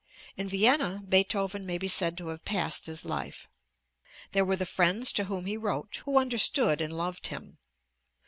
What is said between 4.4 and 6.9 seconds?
were the friends to whom he wrote who understood